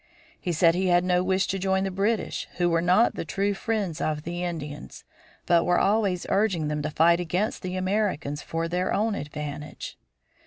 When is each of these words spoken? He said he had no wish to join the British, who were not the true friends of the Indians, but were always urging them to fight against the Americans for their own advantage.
He 0.39 0.51
said 0.51 0.73
he 0.73 0.87
had 0.87 1.03
no 1.03 1.21
wish 1.21 1.45
to 1.45 1.59
join 1.59 1.83
the 1.83 1.91
British, 1.91 2.47
who 2.57 2.71
were 2.71 2.81
not 2.81 3.13
the 3.13 3.23
true 3.23 3.53
friends 3.53 4.01
of 4.01 4.23
the 4.23 4.43
Indians, 4.43 5.03
but 5.45 5.63
were 5.63 5.77
always 5.77 6.25
urging 6.27 6.69
them 6.69 6.81
to 6.81 6.89
fight 6.89 7.19
against 7.19 7.61
the 7.61 7.75
Americans 7.75 8.41
for 8.41 8.67
their 8.67 8.91
own 8.95 9.13
advantage. 9.13 9.99